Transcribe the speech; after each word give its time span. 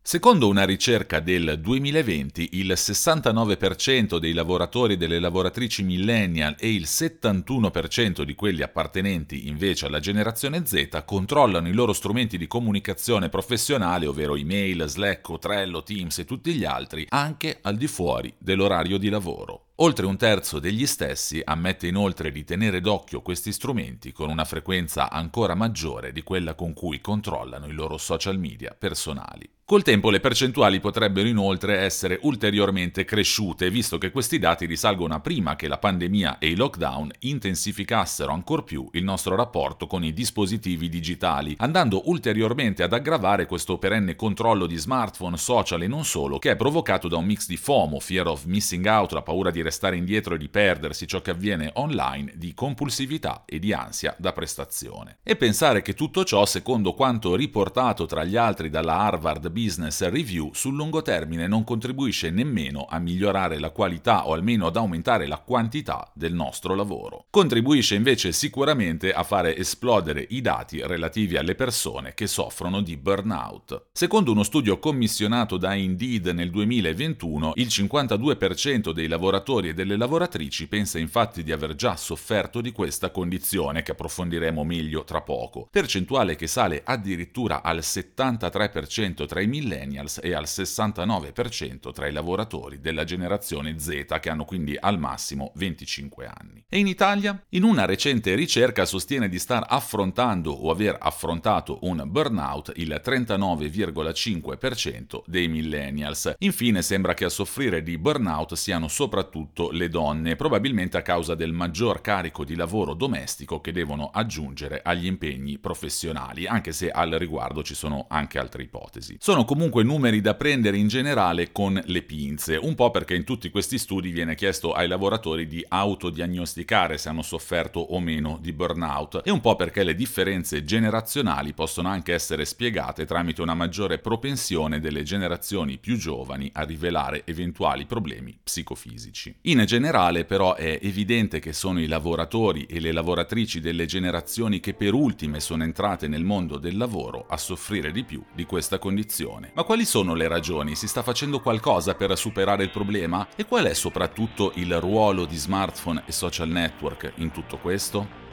Secondo 0.00 0.48
una 0.48 0.64
ricerca 0.64 1.20
del 1.20 1.58
2020, 1.60 2.50
il 2.52 2.72
69% 2.72 4.16
dei 4.16 4.32
lavoratori 4.32 4.94
e 4.94 4.96
delle 4.96 5.18
lavoratrici 5.18 5.82
millennial 5.82 6.56
e 6.58 6.72
il 6.72 6.84
71% 6.84 8.22
di 8.22 8.34
quelli 8.34 8.62
appartenenti 8.62 9.48
invece 9.48 9.84
alla 9.84 10.00
generazione 10.00 10.64
Z 10.64 11.02
controllano 11.04 11.68
i 11.68 11.74
loro 11.74 11.92
strumenti 11.92 12.38
di 12.38 12.46
comunicazione 12.46 13.28
professionale, 13.28 14.06
ovvero 14.06 14.34
email, 14.34 14.84
Slack, 14.86 15.38
Trello, 15.38 15.82
Teams 15.82 16.18
e 16.20 16.24
tutti 16.24 16.54
gli 16.54 16.64
altri, 16.64 17.04
anche 17.10 17.58
al 17.60 17.76
di 17.76 17.86
fuori 17.86 18.32
dell'orario 18.38 18.96
di 18.96 19.10
lavoro. 19.10 19.67
Oltre 19.80 20.06
un 20.06 20.16
terzo 20.16 20.58
degli 20.58 20.86
stessi 20.86 21.40
ammette 21.44 21.86
inoltre 21.86 22.32
di 22.32 22.42
tenere 22.42 22.80
d'occhio 22.80 23.22
questi 23.22 23.52
strumenti 23.52 24.10
con 24.10 24.28
una 24.28 24.44
frequenza 24.44 25.08
ancora 25.08 25.54
maggiore 25.54 26.10
di 26.10 26.24
quella 26.24 26.54
con 26.54 26.72
cui 26.72 27.00
controllano 27.00 27.66
i 27.66 27.72
loro 27.72 27.96
social 27.96 28.40
media 28.40 28.74
personali. 28.76 29.48
Col 29.68 29.82
tempo 29.82 30.08
le 30.08 30.18
percentuali 30.18 30.80
potrebbero 30.80 31.28
inoltre 31.28 31.80
essere 31.80 32.18
ulteriormente 32.22 33.04
cresciute, 33.04 33.68
visto 33.68 33.98
che 33.98 34.10
questi 34.10 34.38
dati 34.38 34.64
risalgono 34.64 35.14
a 35.14 35.20
prima 35.20 35.56
che 35.56 35.68
la 35.68 35.76
pandemia 35.76 36.38
e 36.38 36.48
i 36.48 36.56
lockdown 36.56 37.10
intensificassero 37.18 38.32
ancor 38.32 38.64
più 38.64 38.88
il 38.92 39.04
nostro 39.04 39.36
rapporto 39.36 39.86
con 39.86 40.02
i 40.02 40.14
dispositivi 40.14 40.88
digitali, 40.88 41.54
andando 41.58 42.08
ulteriormente 42.08 42.82
ad 42.82 42.94
aggravare 42.94 43.44
questo 43.44 43.76
perenne 43.76 44.16
controllo 44.16 44.64
di 44.64 44.76
smartphone, 44.76 45.36
social 45.36 45.82
e 45.82 45.86
non 45.86 46.06
solo, 46.06 46.38
che 46.38 46.52
è 46.52 46.56
provocato 46.56 47.06
da 47.06 47.18
un 47.18 47.26
mix 47.26 47.46
di 47.46 47.58
FOMO, 47.58 48.00
fear 48.00 48.26
of 48.26 48.46
missing 48.46 48.86
out, 48.86 49.12
la 49.12 49.20
paura 49.20 49.50
di 49.50 49.60
restare 49.68 49.96
indietro 49.96 50.34
e 50.34 50.38
di 50.38 50.48
perdersi 50.48 51.06
ciò 51.06 51.20
che 51.20 51.30
avviene 51.30 51.70
online, 51.74 52.32
di 52.36 52.54
compulsività 52.54 53.44
e 53.44 53.58
di 53.58 53.72
ansia 53.72 54.14
da 54.18 54.32
prestazione. 54.32 55.18
E 55.22 55.36
pensare 55.36 55.82
che 55.82 55.94
tutto 55.94 56.24
ciò, 56.24 56.44
secondo 56.46 56.94
quanto 56.94 57.36
riportato 57.36 58.06
tra 58.06 58.24
gli 58.24 58.36
altri 58.36 58.70
dalla 58.70 58.98
Harvard 58.98 59.50
Business 59.50 60.02
Review, 60.08 60.50
sul 60.54 60.74
lungo 60.74 61.02
termine 61.02 61.46
non 61.46 61.64
contribuisce 61.64 62.30
nemmeno 62.30 62.86
a 62.88 62.98
migliorare 62.98 63.58
la 63.58 63.70
qualità 63.70 64.26
o 64.26 64.32
almeno 64.32 64.66
ad 64.66 64.76
aumentare 64.76 65.26
la 65.26 65.38
quantità 65.38 66.10
del 66.14 66.32
nostro 66.32 66.74
lavoro. 66.74 67.26
Contribuisce 67.30 67.94
invece 67.94 68.32
sicuramente 68.32 69.12
a 69.12 69.22
fare 69.22 69.56
esplodere 69.56 70.26
i 70.30 70.40
dati 70.40 70.80
relativi 70.82 71.36
alle 71.36 71.54
persone 71.54 72.14
che 72.14 72.26
soffrono 72.26 72.80
di 72.80 72.96
burnout. 72.96 73.88
Secondo 73.92 74.32
uno 74.32 74.42
studio 74.42 74.78
commissionato 74.78 75.58
da 75.58 75.74
Indeed 75.74 76.28
nel 76.28 76.50
2021, 76.50 77.52
il 77.56 77.66
52% 77.66 78.92
dei 78.92 79.08
lavoratori 79.08 79.56
lavoratori 79.58 79.68
e 79.68 79.74
delle 79.74 79.96
lavoratrici 79.96 80.68
pensa 80.68 80.98
infatti 80.98 81.42
di 81.42 81.52
aver 81.52 81.74
già 81.74 81.96
sofferto 81.96 82.60
di 82.60 82.72
questa 82.72 83.10
condizione, 83.10 83.82
che 83.82 83.92
approfondiremo 83.92 84.64
meglio 84.64 85.04
tra 85.04 85.20
poco, 85.20 85.68
percentuale 85.70 86.36
che 86.36 86.46
sale 86.46 86.82
addirittura 86.84 87.62
al 87.62 87.78
73% 87.78 89.26
tra 89.26 89.40
i 89.40 89.46
millennials 89.46 90.20
e 90.22 90.34
al 90.34 90.44
69% 90.44 91.92
tra 91.92 92.06
i 92.06 92.12
lavoratori 92.12 92.80
della 92.80 93.04
generazione 93.04 93.78
Z, 93.78 94.18
che 94.20 94.30
hanno 94.30 94.44
quindi 94.44 94.76
al 94.78 94.98
massimo 94.98 95.52
25 95.54 96.26
anni. 96.26 96.64
E 96.68 96.78
in 96.78 96.86
Italia? 96.86 97.42
In 97.50 97.64
una 97.64 97.84
recente 97.84 98.34
ricerca 98.34 98.84
sostiene 98.84 99.28
di 99.28 99.38
star 99.38 99.64
affrontando 99.68 100.52
o 100.52 100.70
aver 100.70 100.96
affrontato 100.98 101.78
un 101.82 102.02
burnout 102.06 102.72
il 102.76 103.00
39,5% 103.04 105.22
dei 105.26 105.48
millennials. 105.48 106.34
Infine 106.38 106.82
sembra 106.82 107.14
che 107.14 107.24
a 107.24 107.30
soffrire 107.30 107.82
di 107.82 107.98
burnout 107.98 108.54
siano 108.54 108.88
soprattutto 108.88 109.47
soprattutto 109.48 109.70
le 109.70 109.88
donne, 109.88 110.36
probabilmente 110.36 110.96
a 110.96 111.02
causa 111.02 111.34
del 111.34 111.52
maggior 111.52 112.00
carico 112.00 112.44
di 112.44 112.54
lavoro 112.54 112.94
domestico 112.94 113.60
che 113.60 113.72
devono 113.72 114.10
aggiungere 114.12 114.80
agli 114.84 115.06
impegni 115.06 115.58
professionali, 115.58 116.46
anche 116.46 116.72
se 116.72 116.90
al 116.90 117.10
riguardo 117.12 117.62
ci 117.62 117.74
sono 117.74 118.06
anche 118.08 118.38
altre 118.38 118.62
ipotesi. 118.62 119.16
Sono 119.18 119.44
comunque 119.44 119.82
numeri 119.82 120.20
da 120.20 120.34
prendere 120.34 120.76
in 120.76 120.88
generale 120.88 121.50
con 121.52 121.80
le 121.82 122.02
pinze, 122.02 122.56
un 122.56 122.74
po' 122.74 122.90
perché 122.90 123.14
in 123.14 123.24
tutti 123.24 123.50
questi 123.50 123.78
studi 123.78 124.10
viene 124.10 124.34
chiesto 124.34 124.72
ai 124.72 124.88
lavoratori 124.88 125.46
di 125.46 125.64
autodiagnosticare 125.66 126.98
se 126.98 127.08
hanno 127.08 127.22
sofferto 127.22 127.80
o 127.80 127.98
meno 128.00 128.38
di 128.40 128.52
burnout, 128.52 129.22
e 129.24 129.30
un 129.30 129.40
po' 129.40 129.56
perché 129.56 129.82
le 129.82 129.94
differenze 129.94 130.64
generazionali 130.64 131.54
possono 131.54 131.88
anche 131.88 132.12
essere 132.12 132.44
spiegate 132.44 133.06
tramite 133.06 133.42
una 133.42 133.54
maggiore 133.54 133.98
propensione 133.98 134.80
delle 134.80 135.02
generazioni 135.02 135.78
più 135.78 135.96
giovani 135.96 136.50
a 136.52 136.62
rivelare 136.62 137.22
eventuali 137.24 137.86
problemi 137.86 138.38
psicofisici. 138.42 139.37
In 139.42 139.62
generale 139.66 140.24
però 140.24 140.56
è 140.56 140.80
evidente 140.82 141.38
che 141.38 141.52
sono 141.52 141.80
i 141.80 141.86
lavoratori 141.86 142.66
e 142.66 142.80
le 142.80 142.90
lavoratrici 142.90 143.60
delle 143.60 143.86
generazioni 143.86 144.58
che 144.58 144.74
per 144.74 144.94
ultime 144.94 145.38
sono 145.38 145.62
entrate 145.62 146.08
nel 146.08 146.24
mondo 146.24 146.58
del 146.58 146.76
lavoro 146.76 147.24
a 147.28 147.36
soffrire 147.36 147.92
di 147.92 148.02
più 148.02 148.20
di 148.34 148.44
questa 148.44 148.80
condizione. 148.80 149.52
Ma 149.54 149.62
quali 149.62 149.84
sono 149.84 150.14
le 150.14 150.26
ragioni? 150.26 150.74
Si 150.74 150.88
sta 150.88 151.04
facendo 151.04 151.38
qualcosa 151.40 151.94
per 151.94 152.18
superare 152.18 152.64
il 152.64 152.70
problema? 152.70 153.28
E 153.36 153.44
qual 153.44 153.66
è 153.66 153.74
soprattutto 153.74 154.50
il 154.56 154.80
ruolo 154.80 155.24
di 155.24 155.36
smartphone 155.36 156.02
e 156.04 156.10
social 156.10 156.48
network 156.48 157.12
in 157.18 157.30
tutto 157.30 157.58
questo? 157.58 158.26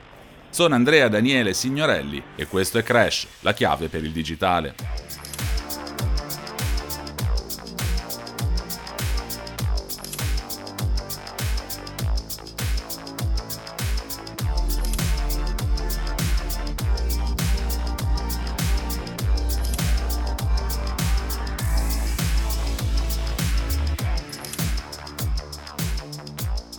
Sono 0.50 0.74
Andrea 0.74 1.08
Daniele 1.08 1.54
Signorelli 1.54 2.22
e 2.36 2.48
questo 2.48 2.80
è 2.80 2.84
Crash, 2.84 3.28
la 3.42 3.54
chiave 3.54 3.90
per 3.90 4.04
il 4.04 4.12
digitale. 4.12 4.74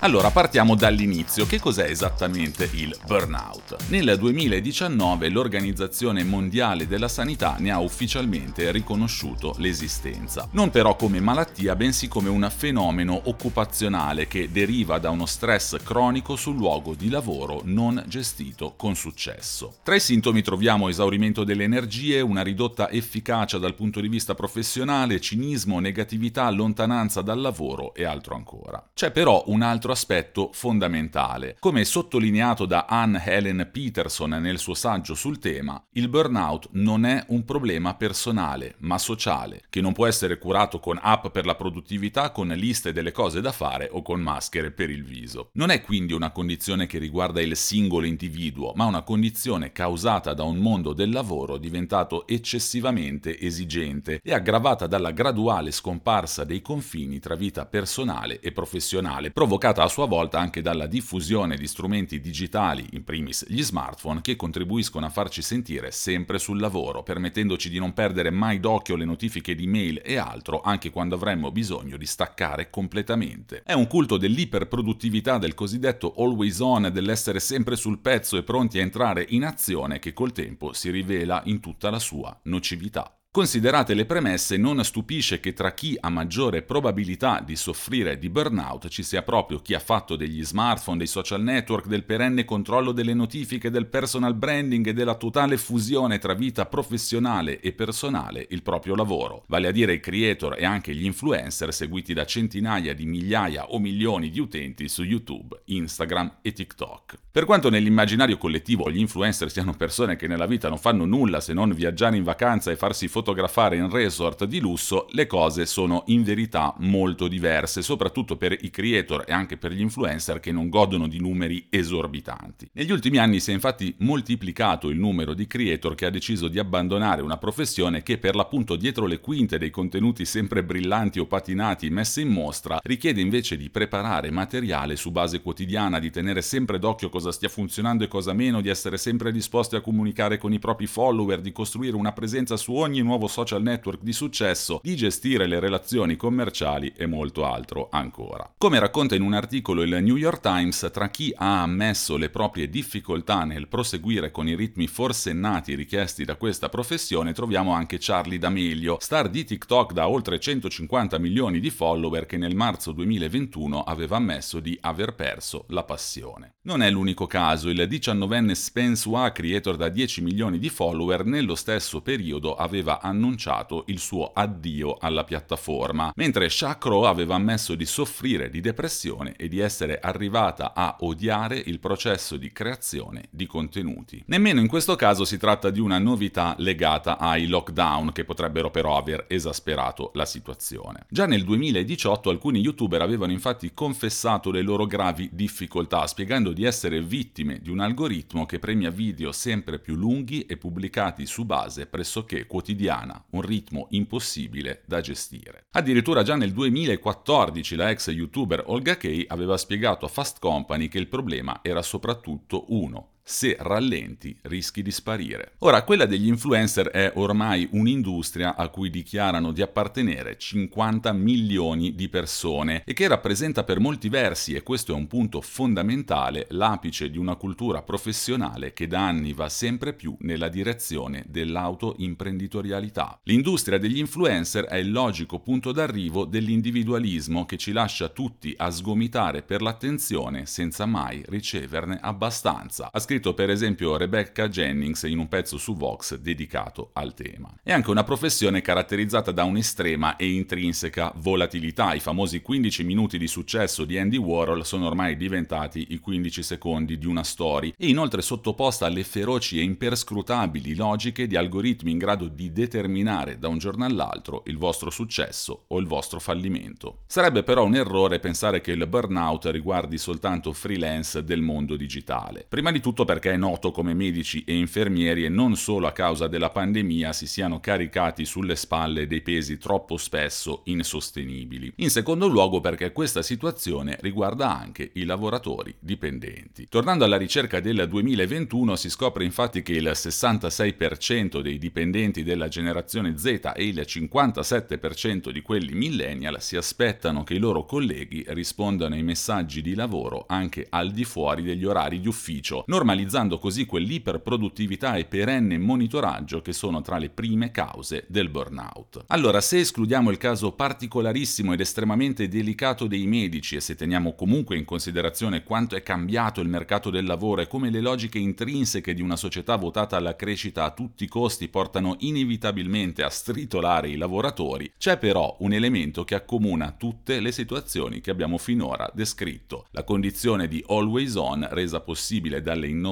Allora 0.06 0.30
partiamo 0.30 0.76
dall'inizio. 0.76 1.46
Che 1.46 1.58
cos'è 1.58 1.90
esattamente 1.90 2.70
il 2.74 2.96
burnout? 3.08 3.88
Nel 3.88 4.14
2019 4.16 5.28
l'Organizzazione 5.30 6.22
Mondiale 6.22 6.86
della 6.86 7.08
Sanità 7.08 7.56
ne 7.58 7.72
ha 7.72 7.80
ufficialmente 7.80 8.70
riconosciuto 8.70 9.56
l'esistenza. 9.58 10.48
Non 10.52 10.70
però 10.70 10.94
come 10.94 11.18
malattia, 11.18 11.74
bensì 11.74 12.06
come 12.06 12.28
un 12.28 12.48
fenomeno 12.56 13.20
occupazionale 13.24 14.28
che 14.28 14.48
deriva 14.48 15.00
da 15.00 15.10
uno 15.10 15.26
stress 15.26 15.82
cronico 15.82 16.36
sul 16.36 16.54
luogo 16.54 16.94
di 16.94 17.08
lavoro 17.08 17.62
non 17.64 18.04
gestito 18.06 18.74
con 18.76 18.94
successo. 18.94 19.78
Tra 19.82 19.96
i 19.96 20.00
sintomi 20.00 20.40
troviamo 20.40 20.88
esaurimento 20.88 21.42
delle 21.42 21.64
energie, 21.64 22.20
una 22.20 22.42
ridotta 22.42 22.90
efficacia 22.90 23.58
dal 23.58 23.74
punto 23.74 24.00
di 24.00 24.06
vista 24.06 24.36
professionale, 24.36 25.20
cinismo, 25.20 25.80
negatività, 25.80 26.48
lontananza 26.50 27.22
dal 27.22 27.40
lavoro 27.40 27.92
e 27.92 28.04
altro 28.04 28.36
ancora. 28.36 28.80
C'è 28.94 29.10
però 29.10 29.42
un 29.48 29.62
altro 29.62 29.94
aspetto 29.96 30.50
fondamentale. 30.52 31.56
Come 31.58 31.86
sottolineato 31.86 32.66
da 32.66 32.84
Anne 32.86 33.22
Helen 33.24 33.70
Peterson 33.72 34.28
nel 34.28 34.58
suo 34.58 34.74
saggio 34.74 35.14
sul 35.14 35.38
tema, 35.38 35.82
il 35.92 36.08
burnout 36.08 36.68
non 36.72 37.06
è 37.06 37.24
un 37.28 37.46
problema 37.46 37.94
personale, 37.94 38.74
ma 38.80 38.98
sociale, 38.98 39.62
che 39.70 39.80
non 39.80 39.94
può 39.94 40.06
essere 40.06 40.36
curato 40.36 40.80
con 40.80 40.98
app 41.00 41.28
per 41.28 41.46
la 41.46 41.54
produttività, 41.54 42.30
con 42.30 42.48
liste 42.48 42.92
delle 42.92 43.10
cose 43.10 43.40
da 43.40 43.52
fare 43.52 43.88
o 43.90 44.02
con 44.02 44.20
maschere 44.20 44.70
per 44.70 44.90
il 44.90 45.02
viso. 45.02 45.48
Non 45.54 45.70
è 45.70 45.80
quindi 45.80 46.12
una 46.12 46.30
condizione 46.30 46.86
che 46.86 46.98
riguarda 46.98 47.40
il 47.40 47.56
singolo 47.56 48.04
individuo, 48.04 48.72
ma 48.76 48.84
una 48.84 49.02
condizione 49.02 49.72
causata 49.72 50.34
da 50.34 50.42
un 50.42 50.58
mondo 50.58 50.92
del 50.92 51.10
lavoro 51.10 51.56
diventato 51.56 52.26
eccessivamente 52.26 53.40
esigente 53.40 54.20
e 54.22 54.34
aggravata 54.34 54.86
dalla 54.86 55.12
graduale 55.12 55.70
scomparsa 55.70 56.44
dei 56.44 56.60
confini 56.60 57.18
tra 57.18 57.34
vita 57.34 57.64
personale 57.64 58.40
e 58.40 58.52
professionale, 58.52 59.30
provocata 59.30 59.85
a 59.86 59.90
sua 59.90 60.06
volta 60.06 60.38
anche 60.38 60.62
dalla 60.62 60.86
diffusione 60.86 61.56
di 61.56 61.66
strumenti 61.66 62.20
digitali, 62.20 62.86
in 62.92 63.04
primis 63.04 63.46
gli 63.48 63.62
smartphone, 63.62 64.20
che 64.20 64.36
contribuiscono 64.36 65.06
a 65.06 65.10
farci 65.10 65.42
sentire 65.42 65.90
sempre 65.90 66.38
sul 66.38 66.60
lavoro, 66.60 67.02
permettendoci 67.02 67.70
di 67.70 67.78
non 67.78 67.92
perdere 67.92 68.30
mai 68.30 68.60
d'occhio 68.60 68.96
le 68.96 69.04
notifiche 69.04 69.54
di 69.54 69.66
mail 69.66 70.00
e 70.04 70.16
altro, 70.16 70.60
anche 70.60 70.90
quando 70.90 71.14
avremmo 71.14 71.50
bisogno 71.50 71.96
di 71.96 72.06
staccare 72.06 72.70
completamente. 72.70 73.62
È 73.64 73.72
un 73.72 73.86
culto 73.86 74.16
dell'iperproduttività, 74.16 75.38
del 75.38 75.54
cosiddetto 75.54 76.14
always 76.18 76.58
on, 76.58 76.90
dell'essere 76.92 77.40
sempre 77.40 77.76
sul 77.76 77.98
pezzo 78.00 78.36
e 78.36 78.42
pronti 78.42 78.78
a 78.78 78.82
entrare 78.82 79.24
in 79.30 79.44
azione 79.44 79.98
che 79.98 80.12
col 80.12 80.32
tempo 80.32 80.72
si 80.72 80.90
rivela 80.90 81.42
in 81.46 81.60
tutta 81.60 81.90
la 81.90 81.98
sua 81.98 82.38
nocività. 82.44 83.15
Considerate 83.36 83.92
le 83.92 84.06
premesse, 84.06 84.56
non 84.56 84.82
stupisce 84.82 85.40
che 85.40 85.52
tra 85.52 85.74
chi 85.74 85.94
ha 86.00 86.08
maggiore 86.08 86.62
probabilità 86.62 87.42
di 87.44 87.54
soffrire 87.54 88.18
di 88.18 88.30
burnout 88.30 88.88
ci 88.88 89.02
sia 89.02 89.20
proprio 89.20 89.60
chi 89.60 89.74
ha 89.74 89.78
fatto 89.78 90.16
degli 90.16 90.42
smartphone, 90.42 90.96
dei 90.96 91.06
social 91.06 91.42
network, 91.42 91.86
del 91.86 92.04
perenne 92.04 92.46
controllo 92.46 92.92
delle 92.92 93.12
notifiche, 93.12 93.68
del 93.68 93.88
personal 93.88 94.32
branding 94.32 94.86
e 94.86 94.94
della 94.94 95.16
totale 95.16 95.58
fusione 95.58 96.16
tra 96.16 96.32
vita 96.32 96.64
professionale 96.64 97.60
e 97.60 97.72
personale 97.72 98.46
il 98.48 98.62
proprio 98.62 98.94
lavoro, 98.94 99.44
vale 99.48 99.68
a 99.68 99.70
dire 99.70 99.92
i 99.92 100.00
creator 100.00 100.56
e 100.58 100.64
anche 100.64 100.94
gli 100.94 101.04
influencer 101.04 101.74
seguiti 101.74 102.14
da 102.14 102.24
centinaia 102.24 102.94
di 102.94 103.04
migliaia 103.04 103.66
o 103.66 103.78
milioni 103.78 104.30
di 104.30 104.40
utenti 104.40 104.88
su 104.88 105.02
YouTube, 105.02 105.60
Instagram 105.66 106.38
e 106.40 106.54
TikTok. 106.54 107.18
Per 107.32 107.44
quanto 107.44 107.68
nell'immaginario 107.68 108.38
collettivo 108.38 108.90
gli 108.90 108.98
influencer 108.98 109.50
siano 109.50 109.74
persone 109.74 110.16
che 110.16 110.26
nella 110.26 110.46
vita 110.46 110.70
non 110.70 110.78
fanno 110.78 111.04
nulla 111.04 111.42
se 111.42 111.52
non 111.52 111.74
viaggiare 111.74 112.16
in 112.16 112.22
vacanza 112.22 112.70
e 112.70 112.76
farsi 112.76 113.08
fotografare 113.08 113.24
fotografare 113.26 113.74
in 113.74 113.90
resort 113.90 114.44
di 114.44 114.60
lusso, 114.60 115.08
le 115.10 115.26
cose 115.26 115.66
sono 115.66 116.04
in 116.06 116.22
verità 116.22 116.72
molto 116.78 117.26
diverse, 117.26 117.82
soprattutto 117.82 118.36
per 118.36 118.56
i 118.60 118.70
creator 118.70 119.24
e 119.26 119.32
anche 119.32 119.56
per 119.56 119.72
gli 119.72 119.80
influencer 119.80 120.38
che 120.38 120.52
non 120.52 120.68
godono 120.68 121.08
di 121.08 121.18
numeri 121.18 121.66
esorbitanti. 121.68 122.68
Negli 122.74 122.92
ultimi 122.92 123.18
anni 123.18 123.40
si 123.40 123.50
è 123.50 123.54
infatti 123.54 123.92
moltiplicato 123.98 124.90
il 124.90 124.98
numero 124.98 125.34
di 125.34 125.48
creator 125.48 125.96
che 125.96 126.06
ha 126.06 126.10
deciso 126.10 126.46
di 126.46 126.60
abbandonare 126.60 127.20
una 127.20 127.36
professione 127.36 128.04
che 128.04 128.18
per 128.18 128.36
l'appunto 128.36 128.76
dietro 128.76 129.06
le 129.06 129.18
quinte 129.18 129.58
dei 129.58 129.70
contenuti 129.70 130.24
sempre 130.24 130.62
brillanti 130.62 131.18
o 131.18 131.26
patinati 131.26 131.90
messi 131.90 132.20
in 132.20 132.28
mostra 132.28 132.78
richiede 132.84 133.20
invece 133.20 133.56
di 133.56 133.70
preparare 133.70 134.30
materiale 134.30 134.94
su 134.94 135.10
base 135.10 135.40
quotidiana, 135.40 135.98
di 135.98 136.12
tenere 136.12 136.42
sempre 136.42 136.78
d'occhio 136.78 137.08
cosa 137.08 137.32
stia 137.32 137.48
funzionando 137.48 138.04
e 138.04 138.08
cosa 138.08 138.32
meno, 138.32 138.60
di 138.60 138.68
essere 138.68 138.98
sempre 138.98 139.32
disposti 139.32 139.74
a 139.74 139.80
comunicare 139.80 140.38
con 140.38 140.52
i 140.52 140.60
propri 140.60 140.86
follower, 140.86 141.40
di 141.40 141.50
costruire 141.50 141.96
una 141.96 142.12
presenza 142.12 142.56
su 142.56 142.72
ogni 142.74 143.00
nuovo 143.00 143.15
nuovo 143.16 143.28
social 143.28 143.62
network 143.62 144.02
di 144.02 144.12
successo, 144.12 144.78
di 144.82 144.94
gestire 144.94 145.46
le 145.46 145.58
relazioni 145.58 146.16
commerciali 146.16 146.92
e 146.94 147.06
molto 147.06 147.46
altro 147.46 147.88
ancora. 147.90 148.52
Come 148.58 148.78
racconta 148.78 149.14
in 149.14 149.22
un 149.22 149.32
articolo 149.32 149.82
il 149.82 150.02
New 150.02 150.16
York 150.16 150.40
Times, 150.40 150.90
tra 150.92 151.08
chi 151.08 151.32
ha 151.34 151.62
ammesso 151.62 152.18
le 152.18 152.28
proprie 152.28 152.68
difficoltà 152.68 153.44
nel 153.44 153.68
proseguire 153.68 154.30
con 154.30 154.48
i 154.48 154.54
ritmi 154.54 154.86
forsennati 154.86 155.74
richiesti 155.74 156.24
da 156.26 156.36
questa 156.36 156.68
professione, 156.68 157.32
troviamo 157.32 157.72
anche 157.72 157.96
Charlie 157.98 158.38
D'Amelio, 158.38 158.98
star 159.00 159.30
di 159.30 159.44
TikTok 159.44 159.94
da 159.94 160.08
oltre 160.08 160.38
150 160.38 161.18
milioni 161.18 161.58
di 161.58 161.70
follower 161.70 162.26
che 162.26 162.36
nel 162.36 162.54
marzo 162.54 162.92
2021 162.92 163.82
aveva 163.82 164.16
ammesso 164.16 164.60
di 164.60 164.76
aver 164.82 165.14
perso 165.14 165.64
la 165.68 165.84
passione. 165.84 166.56
Non 166.66 166.82
è 166.82 166.90
l'unico 166.90 167.26
caso, 167.26 167.70
il 167.70 167.80
19enne 167.88 168.52
Spence 168.52 169.08
Wa, 169.08 169.32
creator 169.32 169.76
da 169.76 169.88
10 169.88 170.20
milioni 170.20 170.58
di 170.58 170.68
follower, 170.68 171.24
nello 171.24 171.54
stesso 171.54 172.02
periodo 172.02 172.56
aveva 172.56 172.95
annunciato 173.00 173.84
il 173.86 173.98
suo 173.98 174.30
addio 174.32 174.96
alla 174.98 175.24
piattaforma, 175.24 176.12
mentre 176.16 176.48
Shakro 176.48 177.06
aveva 177.06 177.34
ammesso 177.34 177.74
di 177.74 177.84
soffrire 177.84 178.50
di 178.50 178.60
depressione 178.60 179.34
e 179.36 179.48
di 179.48 179.58
essere 179.58 179.98
arrivata 180.00 180.72
a 180.74 180.96
odiare 181.00 181.56
il 181.56 181.78
processo 181.78 182.36
di 182.36 182.52
creazione 182.52 183.28
di 183.30 183.46
contenuti. 183.46 184.22
Nemmeno 184.26 184.60
in 184.60 184.68
questo 184.68 184.96
caso 184.96 185.24
si 185.24 185.38
tratta 185.38 185.70
di 185.70 185.80
una 185.80 185.98
novità 185.98 186.54
legata 186.58 187.18
ai 187.18 187.46
lockdown 187.46 188.12
che 188.12 188.24
potrebbero 188.24 188.70
però 188.70 188.96
aver 188.96 189.26
esasperato 189.28 190.10
la 190.14 190.24
situazione. 190.24 191.06
Già 191.08 191.26
nel 191.26 191.44
2018 191.44 192.30
alcuni 192.30 192.60
youtuber 192.60 193.02
avevano 193.02 193.32
infatti 193.32 193.72
confessato 193.74 194.50
le 194.50 194.62
loro 194.62 194.86
gravi 194.86 195.28
difficoltà, 195.32 196.06
spiegando 196.06 196.52
di 196.52 196.64
essere 196.64 197.00
vittime 197.02 197.60
di 197.60 197.70
un 197.70 197.80
algoritmo 197.80 198.46
che 198.46 198.58
premia 198.58 198.90
video 198.90 199.32
sempre 199.32 199.78
più 199.78 199.94
lunghi 199.94 200.46
e 200.46 200.56
pubblicati 200.56 201.26
su 201.26 201.44
base 201.44 201.86
pressoché 201.86 202.46
quotidiana 202.46 202.85
quotidiana, 202.86 203.24
un 203.30 203.40
ritmo 203.40 203.86
impossibile 203.90 204.82
da 204.86 205.00
gestire. 205.00 205.66
Addirittura 205.72 206.22
già 206.22 206.36
nel 206.36 206.52
2014 206.52 207.74
la 207.74 207.90
ex 207.90 208.08
youtuber 208.08 208.62
Olga 208.66 208.96
Kay 208.96 209.24
aveva 209.26 209.56
spiegato 209.56 210.06
a 210.06 210.08
Fast 210.08 210.38
Company 210.38 210.88
che 210.88 210.98
il 210.98 211.08
problema 211.08 211.58
era 211.62 211.82
soprattutto 211.82 212.66
uno, 212.68 213.15
se 213.28 213.56
rallenti 213.58 214.38
rischi 214.42 214.82
di 214.82 214.92
sparire. 214.92 215.54
Ora, 215.58 215.82
quella 215.82 216.06
degli 216.06 216.28
influencer 216.28 216.90
è 216.90 217.10
ormai 217.16 217.66
un'industria 217.72 218.54
a 218.54 218.68
cui 218.68 218.88
dichiarano 218.88 219.50
di 219.50 219.62
appartenere 219.62 220.38
50 220.38 221.12
milioni 221.12 221.96
di 221.96 222.08
persone 222.08 222.84
e 222.84 222.92
che 222.92 223.08
rappresenta 223.08 223.64
per 223.64 223.80
molti 223.80 224.08
versi, 224.08 224.54
e 224.54 224.62
questo 224.62 224.92
è 224.92 224.94
un 224.94 225.08
punto 225.08 225.40
fondamentale, 225.40 226.46
l'apice 226.50 227.10
di 227.10 227.18
una 227.18 227.34
cultura 227.34 227.82
professionale 227.82 228.72
che 228.72 228.86
da 228.86 229.04
anni 229.04 229.32
va 229.32 229.48
sempre 229.48 229.92
più 229.92 230.16
nella 230.20 230.48
direzione 230.48 231.24
dell'autoimprenditorialità. 231.26 233.18
L'industria 233.24 233.78
degli 233.78 233.98
influencer 233.98 234.66
è 234.66 234.76
il 234.76 234.92
logico 234.92 235.40
punto 235.40 235.72
d'arrivo 235.72 236.26
dell'individualismo 236.26 237.44
che 237.44 237.56
ci 237.56 237.72
lascia 237.72 238.08
tutti 238.08 238.54
a 238.56 238.70
sgomitare 238.70 239.42
per 239.42 239.62
l'attenzione 239.62 240.46
senza 240.46 240.86
mai 240.86 241.24
riceverne 241.26 241.98
abbastanza. 242.00 242.88
Ha 242.92 243.00
scritto 243.00 243.14
per 243.20 243.50
esempio 243.50 243.96
Rebecca 243.96 244.48
Jennings 244.48 245.02
in 245.04 245.18
un 245.18 245.28
pezzo 245.28 245.58
su 245.58 245.74
Vox 245.74 246.16
dedicato 246.16 246.90
al 246.92 247.14
tema. 247.14 247.52
È 247.62 247.72
anche 247.72 247.90
una 247.90 248.04
professione 248.04 248.60
caratterizzata 248.60 249.32
da 249.32 249.44
un'estrema 249.44 250.16
e 250.16 250.30
intrinseca 250.30 251.12
volatilità. 251.16 251.94
I 251.94 252.00
famosi 252.00 252.42
15 252.42 252.84
minuti 252.84 253.18
di 253.18 253.26
successo 253.26 253.84
di 253.84 253.98
Andy 253.98 254.18
Warhol 254.18 254.66
sono 254.66 254.86
ormai 254.86 255.16
diventati 255.16 255.86
i 255.90 255.98
15 255.98 256.42
secondi 256.42 256.98
di 256.98 257.06
una 257.06 257.24
story 257.24 257.72
e 257.76 257.88
inoltre 257.88 258.20
sottoposta 258.20 258.84
alle 258.86 259.02
feroci 259.02 259.58
e 259.58 259.62
imperscrutabili 259.62 260.74
logiche 260.74 261.26
di 261.26 261.36
algoritmi 261.36 261.90
in 261.90 261.98
grado 261.98 262.28
di 262.28 262.52
determinare 262.52 263.38
da 263.38 263.48
un 263.48 263.58
giorno 263.58 263.86
all'altro 263.86 264.42
il 264.46 264.58
vostro 264.58 264.90
successo 264.90 265.64
o 265.68 265.78
il 265.78 265.86
vostro 265.86 266.20
fallimento. 266.20 266.98
Sarebbe 267.06 267.42
però 267.42 267.64
un 267.64 267.74
errore 267.74 268.18
pensare 268.18 268.60
che 268.60 268.72
il 268.72 268.86
burnout 268.86 269.46
riguardi 269.46 269.96
soltanto 269.96 270.52
freelance 270.52 271.24
del 271.24 271.40
mondo 271.40 271.76
digitale. 271.76 272.44
Prima 272.46 272.70
di 272.70 272.80
tutto 272.80 273.04
perché 273.06 273.30
è 273.32 273.36
noto 273.38 273.70
come 273.70 273.94
medici 273.94 274.44
e 274.44 274.54
infermieri 274.54 275.24
e 275.24 275.30
non 275.30 275.56
solo 275.56 275.86
a 275.86 275.92
causa 275.92 276.26
della 276.26 276.50
pandemia 276.50 277.14
si 277.14 277.26
siano 277.26 277.60
caricati 277.60 278.26
sulle 278.26 278.56
spalle 278.56 279.06
dei 279.06 279.22
pesi 279.22 279.56
troppo 279.56 279.96
spesso 279.96 280.60
insostenibili. 280.64 281.72
In 281.76 281.88
secondo 281.88 282.26
luogo 282.26 282.60
perché 282.60 282.92
questa 282.92 283.22
situazione 283.22 283.96
riguarda 284.02 284.54
anche 284.54 284.90
i 284.94 285.04
lavoratori 285.04 285.74
dipendenti. 285.78 286.66
Tornando 286.68 287.04
alla 287.04 287.16
ricerca 287.16 287.60
del 287.60 287.86
2021 287.88 288.76
si 288.76 288.90
scopre 288.90 289.24
infatti 289.24 289.62
che 289.62 289.72
il 289.72 289.90
66% 289.94 291.40
dei 291.40 291.56
dipendenti 291.56 292.22
della 292.22 292.48
generazione 292.48 293.16
Z 293.16 293.52
e 293.54 293.66
il 293.66 293.84
57% 293.86 295.30
di 295.30 295.40
quelli 295.40 295.72
millennial 295.72 296.42
si 296.42 296.56
aspettano 296.56 297.24
che 297.24 297.34
i 297.34 297.38
loro 297.38 297.64
colleghi 297.64 298.24
rispondano 298.28 298.94
ai 298.94 299.02
messaggi 299.02 299.62
di 299.62 299.74
lavoro 299.74 300.24
anche 300.28 300.66
al 300.68 300.90
di 300.90 301.04
fuori 301.04 301.42
degli 301.42 301.64
orari 301.64 302.00
di 302.00 302.08
ufficio, 302.08 302.64
normalizzazione 302.66 302.95
minimalizzando 302.96 303.38
così 303.38 303.66
quell'iperproduttività 303.66 304.96
e 304.96 305.04
perenne 305.04 305.58
monitoraggio 305.58 306.40
che 306.40 306.52
sono 306.52 306.80
tra 306.80 306.96
le 306.96 307.10
prime 307.10 307.50
cause 307.50 308.04
del 308.08 308.30
burnout. 308.30 309.04
Allora, 309.08 309.40
se 309.40 309.58
escludiamo 309.58 310.10
il 310.10 310.16
caso 310.16 310.52
particolarissimo 310.52 311.52
ed 311.52 311.60
estremamente 311.60 312.28
delicato 312.28 312.86
dei 312.86 313.06
medici 313.06 313.56
e 313.56 313.60
se 313.60 313.74
teniamo 313.74 314.14
comunque 314.14 314.56
in 314.56 314.64
considerazione 314.64 315.42
quanto 315.42 315.76
è 315.76 315.82
cambiato 315.82 316.40
il 316.40 316.48
mercato 316.48 316.88
del 316.90 317.04
lavoro 317.04 317.42
e 317.42 317.46
come 317.46 317.70
le 317.70 317.80
logiche 317.80 318.18
intrinseche 318.18 318.94
di 318.94 319.02
una 319.02 319.16
società 319.16 319.56
votata 319.56 319.96
alla 319.96 320.16
crescita 320.16 320.64
a 320.64 320.70
tutti 320.70 321.04
i 321.04 321.08
costi 321.08 321.48
portano 321.48 321.96
inevitabilmente 322.00 323.02
a 323.02 323.10
stritolare 323.10 323.88
i 323.88 323.96
lavoratori, 323.96 324.72
c'è 324.78 324.96
però 324.96 325.36
un 325.40 325.52
elemento 325.52 326.04
che 326.04 326.14
accomuna 326.14 326.72
tutte 326.72 327.20
le 327.20 327.32
situazioni 327.32 328.00
che 328.00 328.10
abbiamo 328.10 328.38
finora 328.38 328.90
descritto, 328.94 329.66
la 329.72 329.84
condizione 329.84 330.48
di 330.48 330.64
always 330.68 331.14
on 331.16 331.46
resa 331.50 331.80
possibile 331.80 332.40
dalle 332.40 332.68
innovazioni 332.68 332.84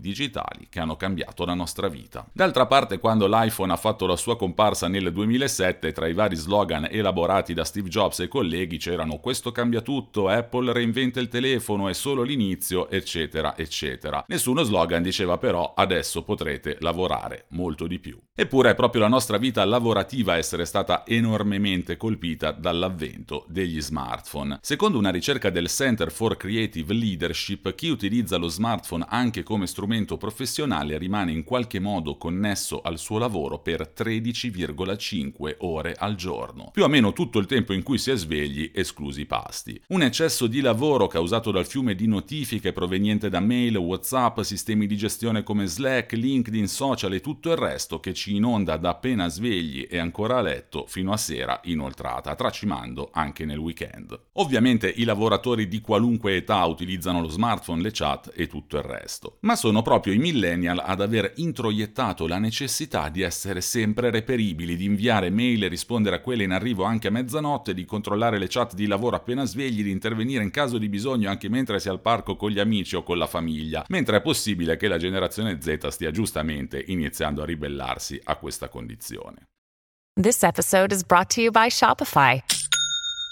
digitali 0.00 0.66
che 0.68 0.80
hanno 0.80 0.96
cambiato 0.96 1.44
la 1.44 1.54
nostra 1.54 1.88
vita. 1.88 2.26
D'altra 2.32 2.66
parte, 2.66 2.98
quando 2.98 3.26
l'iPhone 3.26 3.72
ha 3.72 3.76
fatto 3.76 4.06
la 4.06 4.16
sua 4.16 4.36
comparsa 4.36 4.88
nel 4.88 5.12
2007, 5.12 5.92
tra 5.92 6.06
i 6.06 6.12
vari 6.12 6.36
slogan 6.36 6.86
elaborati 6.90 7.54
da 7.54 7.64
Steve 7.64 7.88
Jobs 7.88 8.20
e 8.20 8.28
colleghi 8.28 8.78
c'erano 8.78 9.18
questo 9.18 9.52
cambia 9.52 9.80
tutto, 9.80 10.28
Apple 10.28 10.72
reinventa 10.72 11.20
il 11.20 11.28
telefono, 11.28 11.88
è 11.88 11.92
solo 11.92 12.22
l'inizio, 12.22 12.88
eccetera, 12.90 13.56
eccetera. 13.56 14.24
Nessuno 14.28 14.62
slogan 14.62 15.02
diceva 15.02 15.38
però 15.38 15.74
adesso 15.74 16.22
potrete 16.22 16.76
lavorare 16.80 17.46
molto 17.48 17.86
di 17.86 17.98
più. 17.98 18.18
Eppure 18.34 18.70
è 18.70 18.74
proprio 18.74 19.02
la 19.02 19.08
nostra 19.08 19.38
vita 19.38 19.64
lavorativa 19.64 20.32
a 20.32 20.36
essere 20.36 20.64
stata 20.64 21.04
enormemente 21.06 21.96
colpita 21.96 22.50
dall'avvento 22.50 23.44
degli 23.48 23.80
smartphone. 23.80 24.58
Secondo 24.60 24.98
una 24.98 25.10
ricerca 25.10 25.50
del 25.50 25.68
Center 25.68 26.10
for 26.10 26.36
Creative 26.36 26.92
Leadership, 26.92 27.74
chi 27.74 27.88
utilizza 27.88 28.36
lo 28.36 28.48
smartphone 28.48 29.06
anche 29.14 29.44
come 29.44 29.68
strumento 29.68 30.16
professionale 30.16 30.98
rimane 30.98 31.30
in 31.30 31.44
qualche 31.44 31.78
modo 31.78 32.16
connesso 32.16 32.80
al 32.80 32.98
suo 32.98 33.18
lavoro 33.18 33.60
per 33.60 33.92
13,5 33.96 35.54
ore 35.58 35.94
al 35.96 36.16
giorno, 36.16 36.70
più 36.72 36.82
o 36.82 36.88
meno 36.88 37.12
tutto 37.12 37.38
il 37.38 37.46
tempo 37.46 37.72
in 37.72 37.84
cui 37.84 37.96
si 37.96 38.10
è 38.10 38.16
svegli, 38.16 38.72
esclusi 38.74 39.20
i 39.20 39.26
pasti. 39.26 39.80
Un 39.88 40.02
eccesso 40.02 40.48
di 40.48 40.60
lavoro 40.60 41.06
causato 41.06 41.52
dal 41.52 41.66
fiume 41.66 41.94
di 41.94 42.08
notifiche 42.08 42.72
proveniente 42.72 43.28
da 43.28 43.38
mail, 43.38 43.76
WhatsApp, 43.76 44.40
sistemi 44.40 44.88
di 44.88 44.96
gestione 44.96 45.44
come 45.44 45.66
Slack, 45.66 46.12
LinkedIn, 46.12 46.66
social 46.66 47.12
e 47.12 47.20
tutto 47.20 47.52
il 47.52 47.56
resto 47.56 48.00
che 48.00 48.12
ci 48.14 48.34
inonda 48.34 48.76
da 48.76 48.90
appena 48.90 49.28
svegli 49.28 49.86
e 49.88 49.98
ancora 49.98 50.38
a 50.38 50.42
letto 50.42 50.86
fino 50.88 51.12
a 51.12 51.16
sera 51.16 51.60
inoltrata, 51.64 52.34
tracimando 52.34 53.10
anche 53.12 53.44
nel 53.44 53.58
weekend. 53.58 54.18
Ovviamente 54.32 54.88
i 54.88 55.04
lavoratori 55.04 55.68
di 55.68 55.80
qualunque 55.80 56.34
età 56.34 56.64
utilizzano 56.64 57.20
lo 57.20 57.28
smartphone, 57.28 57.80
le 57.80 57.90
chat 57.92 58.32
e 58.34 58.48
tutto 58.48 58.76
il 58.76 58.82
resto, 58.82 59.02
ma 59.40 59.56
sono 59.56 59.82
proprio 59.82 60.12
i 60.12 60.18
millennial 60.18 60.80
ad 60.84 61.00
aver 61.00 61.32
introiettato 61.36 62.26
la 62.26 62.38
necessità 62.38 63.08
di 63.08 63.22
essere 63.22 63.60
sempre 63.60 64.10
reperibili, 64.10 64.76
di 64.76 64.84
inviare 64.84 65.30
mail 65.30 65.64
e 65.64 65.68
rispondere 65.68 66.16
a 66.16 66.20
quelle 66.20 66.44
in 66.44 66.52
arrivo 66.52 66.84
anche 66.84 67.08
a 67.08 67.10
mezzanotte, 67.10 67.74
di 67.74 67.84
controllare 67.84 68.38
le 68.38 68.46
chat 68.48 68.74
di 68.74 68.86
lavoro 68.86 69.16
appena 69.16 69.44
svegli, 69.44 69.82
di 69.82 69.90
intervenire 69.90 70.42
in 70.42 70.50
caso 70.50 70.78
di 70.78 70.88
bisogno 70.88 71.28
anche 71.28 71.48
mentre 71.48 71.80
si 71.80 71.88
è 71.88 71.90
al 71.90 72.00
parco 72.00 72.36
con 72.36 72.50
gli 72.50 72.58
amici 72.58 72.96
o 72.96 73.02
con 73.02 73.18
la 73.18 73.26
famiglia, 73.26 73.84
mentre 73.88 74.18
è 74.18 74.22
possibile 74.22 74.76
che 74.76 74.88
la 74.88 74.98
generazione 74.98 75.60
Z 75.60 75.88
stia 75.88 76.10
giustamente 76.10 76.82
iniziando 76.86 77.42
a 77.42 77.44
ribellarsi 77.44 78.20
a 78.24 78.36
questa 78.36 78.68
condizione. 78.68 79.48
This 80.20 80.42
episode 80.44 80.94
is 80.94 81.02
brought 81.02 81.34
to 81.34 81.40
you 81.40 81.50
by 81.50 81.68
Shopify. 81.68 82.40